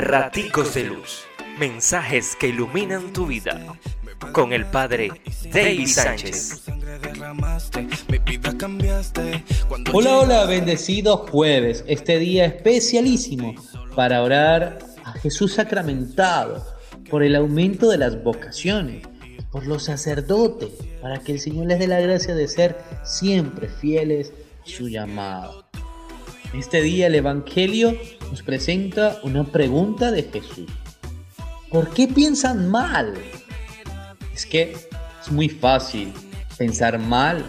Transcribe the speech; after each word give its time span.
Raticos 0.00 0.72
de 0.72 0.84
Luz. 0.84 1.24
Mensajes 1.58 2.34
que 2.34 2.48
iluminan 2.48 3.12
tu 3.12 3.26
vida. 3.26 3.60
Con 4.32 4.54
el 4.54 4.64
Padre 4.64 5.10
David 5.52 5.86
Sánchez. 5.88 6.62
Hola, 9.92 10.18
hola, 10.18 10.44
bendecido 10.46 11.18
jueves. 11.18 11.84
Este 11.86 12.18
día 12.18 12.46
especialísimo 12.46 13.54
para 13.94 14.22
orar 14.22 14.78
a 15.04 15.12
Jesús 15.12 15.52
sacramentado 15.52 16.64
por 17.10 17.22
el 17.22 17.36
aumento 17.36 17.90
de 17.90 17.98
las 17.98 18.22
vocaciones, 18.24 19.06
por 19.52 19.66
los 19.66 19.84
sacerdotes, 19.84 20.70
para 21.02 21.18
que 21.18 21.32
el 21.32 21.40
Señor 21.40 21.66
les 21.66 21.78
dé 21.78 21.86
la 21.86 22.00
gracia 22.00 22.34
de 22.34 22.48
ser 22.48 22.78
siempre 23.04 23.68
fieles 23.68 24.32
a 24.62 24.66
su 24.66 24.88
llamado. 24.88 25.69
Este 26.52 26.82
día 26.82 27.06
el 27.06 27.14
Evangelio 27.14 27.96
nos 28.28 28.42
presenta 28.42 29.20
una 29.22 29.44
pregunta 29.44 30.10
de 30.10 30.24
Jesús. 30.24 30.66
¿Por 31.70 31.90
qué 31.90 32.08
piensan 32.08 32.68
mal? 32.68 33.14
Es 34.34 34.46
que 34.46 34.74
es 35.22 35.30
muy 35.30 35.48
fácil 35.48 36.12
pensar 36.58 36.98
mal 36.98 37.44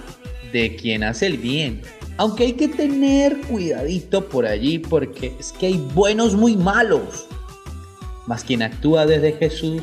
de 0.54 0.76
quien 0.76 1.04
hace 1.04 1.26
el 1.26 1.38
bien. 1.38 1.82
Aunque 2.18 2.44
hay 2.44 2.54
que 2.54 2.68
tener 2.68 3.42
cuidadito 3.42 4.30
por 4.30 4.46
allí 4.46 4.78
porque 4.78 5.36
es 5.40 5.52
que 5.52 5.66
hay 5.66 5.78
buenos 5.96 6.36
muy 6.36 6.56
malos. 6.56 7.28
Mas 8.28 8.44
quien 8.44 8.62
actúa 8.62 9.08
desde 9.08 9.34
Jesús 9.34 9.82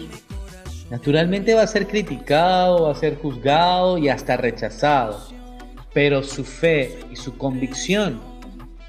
naturalmente 0.90 1.54
va 1.54 1.62
a 1.62 1.66
ser 1.66 1.88
criticado, 1.88 2.84
va 2.84 2.92
a 2.92 2.94
ser 2.94 3.16
juzgado 3.16 3.98
y 3.98 4.10
hasta 4.10 4.36
rechazado. 4.36 5.20
Pero 5.92 6.22
su 6.22 6.44
fe 6.44 7.00
y 7.10 7.16
su 7.16 7.36
convicción 7.36 8.27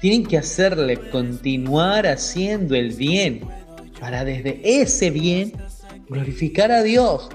tienen 0.00 0.24
que 0.24 0.38
hacerle 0.38 0.96
continuar 1.10 2.06
haciendo 2.06 2.74
el 2.74 2.92
bien 2.92 3.42
para 4.00 4.24
desde 4.24 4.60
ese 4.64 5.10
bien 5.10 5.52
glorificar 6.08 6.72
a 6.72 6.82
Dios 6.82 7.28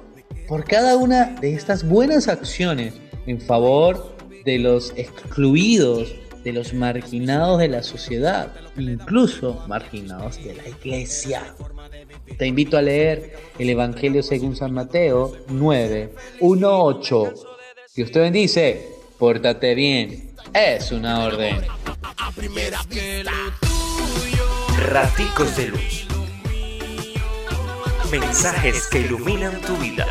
por 0.47 0.65
cada 0.65 0.97
una 0.97 1.35
de 1.39 1.53
estas 1.53 1.87
buenas 1.87 2.27
acciones 2.27 2.93
en 3.27 3.39
favor 3.39 4.15
de 4.45 4.59
los 4.59 4.93
excluidos, 4.95 6.13
de 6.43 6.53
los 6.53 6.73
marginados 6.73 7.59
de 7.59 7.67
la 7.67 7.81
sociedad, 7.81 8.53
incluso 8.77 9.63
marginados 9.67 10.43
de 10.43 10.55
la 10.55 10.69
iglesia. 10.69 11.55
Te 12.37 12.47
invito 12.47 12.77
a 12.77 12.81
leer 12.81 13.33
el 13.57 13.69
Evangelio 13.69 14.21
según 14.21 14.55
San 14.55 14.73
Mateo 14.73 15.35
9, 15.47 16.13
1, 16.39 16.83
8. 16.83 17.33
Dios 17.95 18.11
te 18.11 18.19
bendice, 18.19 18.87
pórtate 19.17 19.73
bien, 19.73 20.31
es 20.53 20.91
una 20.91 21.23
orden. 21.23 21.57
Raticos 24.77 25.55
de 25.55 25.67
Luz. 25.67 26.07
Mensajes 28.11 28.87
que 28.87 28.99
iluminan 28.99 29.61
tu 29.61 29.77
vida. 29.77 30.07